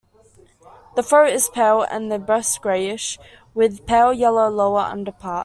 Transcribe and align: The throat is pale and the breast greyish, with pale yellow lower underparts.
The 0.95 1.03
throat 1.03 1.31
is 1.31 1.47
pale 1.49 1.83
and 1.83 2.11
the 2.11 2.17
breast 2.17 2.59
greyish, 2.59 3.19
with 3.53 3.85
pale 3.85 4.11
yellow 4.11 4.49
lower 4.49 4.79
underparts. 4.79 5.39